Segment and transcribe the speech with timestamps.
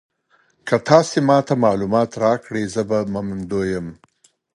[0.67, 3.87] که تاسي ما ته معلومات راکړئ زه به منندوی یم.